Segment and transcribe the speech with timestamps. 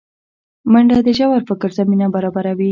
[0.71, 2.69] منډه د ژور فکر زمینه برابروي